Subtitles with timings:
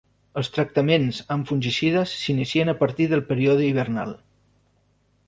[0.41, 4.15] Els tractaments amb fungicides s'inicien a partir del període hivernal.